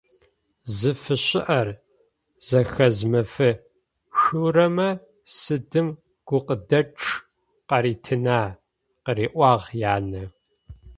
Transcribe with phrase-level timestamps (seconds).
[0.77, 1.67] «Зыфыщыӏэр
[2.47, 4.89] зэхэзымыфышъурэмэ
[5.37, 5.87] сыдым
[6.27, 7.05] гукъыдэчъ
[7.67, 8.55] къаритына?»,-
[9.03, 10.23] къыриӏуагъ янэ.